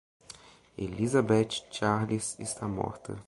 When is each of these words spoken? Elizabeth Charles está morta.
Elizabeth 0.79 1.67
Charles 1.69 2.35
está 2.39 2.67
morta. 2.67 3.15